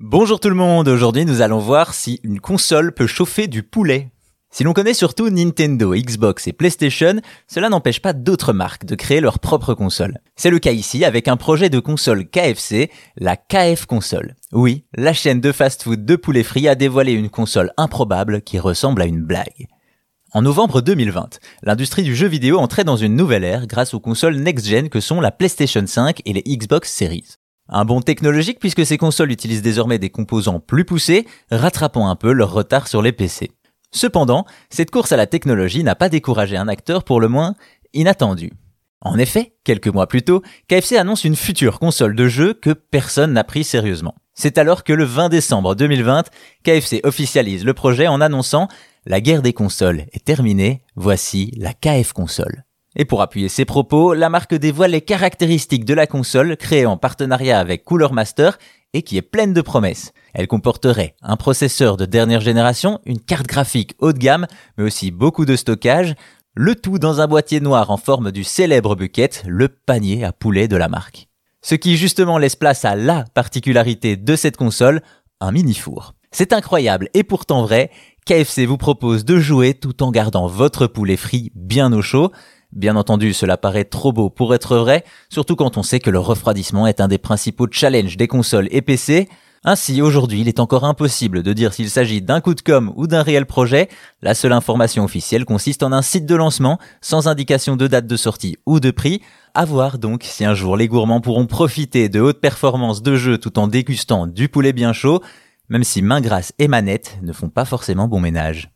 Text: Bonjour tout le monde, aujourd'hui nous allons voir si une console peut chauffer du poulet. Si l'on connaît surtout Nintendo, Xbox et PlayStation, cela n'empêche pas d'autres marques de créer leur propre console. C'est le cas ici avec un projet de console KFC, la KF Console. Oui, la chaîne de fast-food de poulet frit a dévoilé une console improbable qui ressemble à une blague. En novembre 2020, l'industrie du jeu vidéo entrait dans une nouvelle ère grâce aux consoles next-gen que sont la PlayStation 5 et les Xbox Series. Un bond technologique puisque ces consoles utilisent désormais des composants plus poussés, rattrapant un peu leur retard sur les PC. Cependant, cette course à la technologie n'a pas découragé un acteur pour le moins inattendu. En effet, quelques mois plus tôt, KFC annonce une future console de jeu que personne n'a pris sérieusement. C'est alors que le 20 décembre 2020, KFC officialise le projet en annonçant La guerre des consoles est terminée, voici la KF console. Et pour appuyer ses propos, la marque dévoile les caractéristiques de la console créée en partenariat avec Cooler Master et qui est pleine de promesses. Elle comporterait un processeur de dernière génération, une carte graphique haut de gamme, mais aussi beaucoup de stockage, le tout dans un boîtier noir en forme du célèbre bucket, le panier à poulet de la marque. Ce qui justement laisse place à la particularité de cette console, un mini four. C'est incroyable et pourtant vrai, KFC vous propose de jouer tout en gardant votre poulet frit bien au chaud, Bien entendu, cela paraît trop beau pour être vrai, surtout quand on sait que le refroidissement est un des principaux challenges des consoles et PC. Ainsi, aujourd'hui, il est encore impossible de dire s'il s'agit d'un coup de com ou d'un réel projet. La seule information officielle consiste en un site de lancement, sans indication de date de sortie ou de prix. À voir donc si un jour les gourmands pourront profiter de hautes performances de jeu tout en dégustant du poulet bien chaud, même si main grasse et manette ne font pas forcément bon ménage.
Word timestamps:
Bonjour 0.00 0.38
tout 0.38 0.48
le 0.48 0.54
monde, 0.54 0.86
aujourd'hui 0.86 1.24
nous 1.24 1.40
allons 1.40 1.58
voir 1.58 1.92
si 1.92 2.20
une 2.22 2.38
console 2.38 2.92
peut 2.92 3.08
chauffer 3.08 3.48
du 3.48 3.64
poulet. 3.64 4.12
Si 4.48 4.62
l'on 4.62 4.72
connaît 4.72 4.94
surtout 4.94 5.28
Nintendo, 5.28 5.92
Xbox 5.92 6.46
et 6.46 6.52
PlayStation, 6.52 7.20
cela 7.48 7.68
n'empêche 7.68 8.00
pas 8.00 8.12
d'autres 8.12 8.52
marques 8.52 8.84
de 8.84 8.94
créer 8.94 9.20
leur 9.20 9.40
propre 9.40 9.74
console. 9.74 10.20
C'est 10.36 10.50
le 10.50 10.60
cas 10.60 10.70
ici 10.70 11.04
avec 11.04 11.26
un 11.26 11.36
projet 11.36 11.68
de 11.68 11.80
console 11.80 12.28
KFC, 12.28 12.92
la 13.16 13.36
KF 13.36 13.86
Console. 13.86 14.36
Oui, 14.52 14.84
la 14.94 15.12
chaîne 15.12 15.40
de 15.40 15.50
fast-food 15.50 16.04
de 16.04 16.14
poulet 16.14 16.44
frit 16.44 16.68
a 16.68 16.76
dévoilé 16.76 17.10
une 17.10 17.28
console 17.28 17.72
improbable 17.76 18.42
qui 18.42 18.60
ressemble 18.60 19.02
à 19.02 19.06
une 19.06 19.24
blague. 19.24 19.66
En 20.32 20.42
novembre 20.42 20.80
2020, 20.80 21.40
l'industrie 21.64 22.04
du 22.04 22.14
jeu 22.14 22.28
vidéo 22.28 22.58
entrait 22.58 22.84
dans 22.84 22.96
une 22.96 23.16
nouvelle 23.16 23.42
ère 23.42 23.66
grâce 23.66 23.94
aux 23.94 24.00
consoles 24.00 24.36
next-gen 24.36 24.90
que 24.90 25.00
sont 25.00 25.20
la 25.20 25.32
PlayStation 25.32 25.84
5 25.84 26.22
et 26.24 26.34
les 26.34 26.44
Xbox 26.46 26.88
Series. 26.88 27.37
Un 27.68 27.84
bond 27.84 28.00
technologique 28.00 28.58
puisque 28.60 28.86
ces 28.86 28.98
consoles 28.98 29.30
utilisent 29.30 29.62
désormais 29.62 29.98
des 29.98 30.10
composants 30.10 30.60
plus 30.60 30.84
poussés, 30.84 31.26
rattrapant 31.50 32.08
un 32.08 32.16
peu 32.16 32.32
leur 32.32 32.52
retard 32.52 32.88
sur 32.88 33.02
les 33.02 33.12
PC. 33.12 33.50
Cependant, 33.90 34.44
cette 34.70 34.90
course 34.90 35.12
à 35.12 35.16
la 35.16 35.26
technologie 35.26 35.84
n'a 35.84 35.94
pas 35.94 36.08
découragé 36.08 36.56
un 36.56 36.68
acteur 36.68 37.04
pour 37.04 37.20
le 37.20 37.28
moins 37.28 37.54
inattendu. 37.94 38.52
En 39.00 39.18
effet, 39.18 39.54
quelques 39.64 39.88
mois 39.88 40.08
plus 40.08 40.22
tôt, 40.22 40.42
KFC 40.68 40.96
annonce 40.96 41.24
une 41.24 41.36
future 41.36 41.78
console 41.78 42.16
de 42.16 42.26
jeu 42.26 42.52
que 42.54 42.70
personne 42.70 43.32
n'a 43.32 43.44
pris 43.44 43.64
sérieusement. 43.64 44.14
C'est 44.34 44.58
alors 44.58 44.84
que 44.84 44.92
le 44.92 45.04
20 45.04 45.28
décembre 45.28 45.74
2020, 45.74 46.24
KFC 46.64 47.00
officialise 47.04 47.64
le 47.64 47.74
projet 47.74 48.08
en 48.08 48.20
annonçant 48.20 48.68
La 49.06 49.20
guerre 49.20 49.42
des 49.42 49.52
consoles 49.52 50.06
est 50.12 50.24
terminée, 50.24 50.82
voici 50.96 51.52
la 51.56 51.72
KF 51.74 52.12
console. 52.12 52.64
Et 52.96 53.04
pour 53.04 53.22
appuyer 53.22 53.48
ses 53.48 53.64
propos, 53.64 54.14
la 54.14 54.28
marque 54.28 54.54
dévoile 54.54 54.92
les 54.92 55.02
caractéristiques 55.02 55.84
de 55.84 55.94
la 55.94 56.06
console 56.06 56.56
créée 56.56 56.86
en 56.86 56.96
partenariat 56.96 57.60
avec 57.60 57.84
Cooler 57.84 58.08
Master 58.12 58.58
et 58.94 59.02
qui 59.02 59.16
est 59.16 59.22
pleine 59.22 59.52
de 59.52 59.60
promesses. 59.60 60.12
Elle 60.32 60.48
comporterait 60.48 61.14
un 61.22 61.36
processeur 61.36 61.96
de 61.96 62.06
dernière 62.06 62.40
génération, 62.40 63.00
une 63.04 63.20
carte 63.20 63.46
graphique 63.46 63.94
haut 63.98 64.12
de 64.12 64.18
gamme, 64.18 64.46
mais 64.76 64.84
aussi 64.84 65.10
beaucoup 65.10 65.44
de 65.44 65.56
stockage, 65.56 66.14
le 66.54 66.74
tout 66.74 66.98
dans 66.98 67.20
un 67.20 67.26
boîtier 67.26 67.60
noir 67.60 67.90
en 67.90 67.98
forme 67.98 68.32
du 68.32 68.44
célèbre 68.44 68.96
bucket, 68.96 69.44
le 69.46 69.68
panier 69.68 70.24
à 70.24 70.32
poulet 70.32 70.66
de 70.66 70.76
la 70.76 70.88
marque. 70.88 71.28
Ce 71.62 71.74
qui 71.74 71.96
justement 71.96 72.38
laisse 72.38 72.56
place 72.56 72.84
à 72.84 72.96
la 72.96 73.24
particularité 73.34 74.16
de 74.16 74.36
cette 74.36 74.56
console, 74.56 75.02
un 75.40 75.52
mini 75.52 75.74
four. 75.74 76.14
C'est 76.30 76.52
incroyable 76.52 77.10
et 77.14 77.22
pourtant 77.22 77.62
vrai, 77.62 77.90
KFC 78.26 78.66
vous 78.66 78.76
propose 78.76 79.24
de 79.24 79.38
jouer 79.38 79.74
tout 79.74 80.02
en 80.02 80.10
gardant 80.10 80.46
votre 80.46 80.86
poulet 80.86 81.16
frit 81.16 81.50
bien 81.54 81.92
au 81.92 82.02
chaud, 82.02 82.32
Bien 82.72 82.96
entendu, 82.96 83.32
cela 83.32 83.56
paraît 83.56 83.84
trop 83.84 84.12
beau 84.12 84.28
pour 84.28 84.54
être 84.54 84.76
vrai, 84.76 85.04
surtout 85.30 85.56
quand 85.56 85.78
on 85.78 85.82
sait 85.82 86.00
que 86.00 86.10
le 86.10 86.18
refroidissement 86.18 86.86
est 86.86 87.00
un 87.00 87.08
des 87.08 87.18
principaux 87.18 87.66
challenges 87.70 88.16
des 88.16 88.28
consoles 88.28 88.68
et 88.70 88.82
PC. 88.82 89.28
Ainsi, 89.64 90.02
aujourd'hui, 90.02 90.42
il 90.42 90.48
est 90.48 90.60
encore 90.60 90.84
impossible 90.84 91.42
de 91.42 91.52
dire 91.52 91.72
s'il 91.72 91.90
s'agit 91.90 92.22
d'un 92.22 92.40
coup 92.40 92.54
de 92.54 92.60
com 92.60 92.92
ou 92.94 93.06
d'un 93.06 93.22
réel 93.22 93.46
projet. 93.46 93.88
La 94.22 94.34
seule 94.34 94.52
information 94.52 95.02
officielle 95.02 95.44
consiste 95.44 95.82
en 95.82 95.92
un 95.92 96.02
site 96.02 96.26
de 96.26 96.36
lancement, 96.36 96.78
sans 97.00 97.26
indication 97.26 97.74
de 97.74 97.86
date 97.86 98.06
de 98.06 98.16
sortie 98.16 98.56
ou 98.66 98.80
de 98.80 98.90
prix. 98.90 99.22
À 99.54 99.64
voir 99.64 99.98
donc 99.98 100.22
si 100.22 100.44
un 100.44 100.54
jour 100.54 100.76
les 100.76 100.88
gourmands 100.88 101.20
pourront 101.20 101.46
profiter 101.46 102.08
de 102.08 102.20
hautes 102.20 102.40
performances 102.40 103.02
de 103.02 103.16
jeu 103.16 103.38
tout 103.38 103.58
en 103.58 103.66
dégustant 103.66 104.26
du 104.26 104.48
poulet 104.48 104.72
bien 104.72 104.92
chaud, 104.92 105.22
même 105.68 105.84
si 105.84 106.02
main 106.02 106.20
grasse 106.20 106.52
et 106.58 106.68
manette 106.68 107.18
ne 107.22 107.32
font 107.32 107.48
pas 107.48 107.64
forcément 107.64 108.08
bon 108.08 108.20
ménage. 108.20 108.70